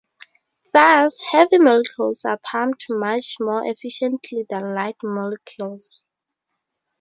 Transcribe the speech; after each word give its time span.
Thus, 0.73 1.19
heavy 1.29 1.59
molecules 1.59 2.25
are 2.25 2.39
pumped 2.41 2.85
much 2.89 3.35
more 3.39 3.61
efficiently 3.63 4.47
than 4.49 4.73
light 4.73 4.95
molecules. 5.03 6.01